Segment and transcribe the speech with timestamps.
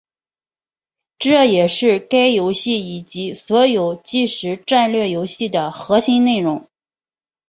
[1.19, 6.67] 这也是该游戏以及所有即时战略游戏的核心内容。